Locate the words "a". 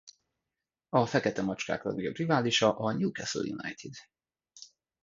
0.89-1.05, 2.77-2.91